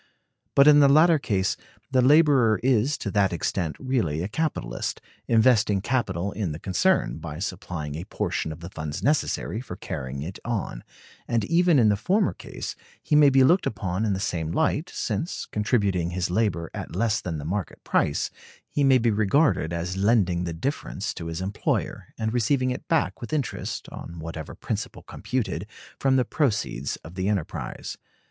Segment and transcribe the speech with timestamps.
[0.55, 1.55] But in the latter case
[1.91, 7.37] the laborer is to that extent really a capitalist, investing capital in the concern, by
[7.37, 10.83] supplying a portion of the funds necessary for carrying it on;
[11.27, 14.91] and even in the former case he may be looked upon in the same light,
[14.91, 18.31] since, contributing his labor at less than the market price,
[18.67, 23.21] he may be regarded as lending the difference to his employer, and receiving it back
[23.21, 25.67] with interest (on whatever principle computed)
[25.99, 27.99] from the proceeds of the enterprise.